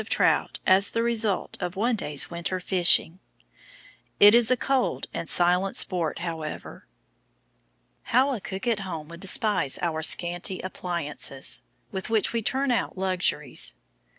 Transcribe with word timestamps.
of 0.01 0.09
trout 0.09 0.57
as 0.65 0.89
the 0.89 1.03
result 1.03 1.55
of 1.59 1.75
one 1.75 1.95
day's 1.95 2.31
winter 2.31 2.59
fishing. 2.59 3.19
It 4.19 4.33
is 4.33 4.49
a 4.49 4.57
cold 4.57 5.05
and 5.13 5.29
silent 5.29 5.75
sport, 5.75 6.17
however. 6.25 6.87
How 8.09 8.33
a 8.33 8.41
cook 8.41 8.65
at 8.65 8.79
home 8.79 9.09
would 9.09 9.19
despise 9.19 9.77
our 9.79 10.01
scanty 10.01 10.59
appliances, 10.61 11.61
with 11.91 12.09
which 12.09 12.33
we 12.33 12.41
turn 12.41 12.71
out 12.71 12.97
luxuries. 12.97 13.75